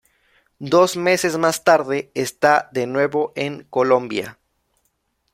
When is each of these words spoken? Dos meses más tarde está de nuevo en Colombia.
Dos 0.57 0.97
meses 0.97 1.37
más 1.37 1.63
tarde 1.63 2.09
está 2.15 2.69
de 2.71 2.87
nuevo 2.87 3.33
en 3.35 3.67
Colombia. 3.69 4.39